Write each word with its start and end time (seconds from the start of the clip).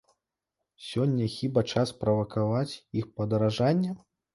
Сёння 0.85 1.29
хіба 1.35 1.65
час 1.75 1.95
правакаваць 2.03 2.69
іх 2.99 3.15
падаражанне? 3.21 4.01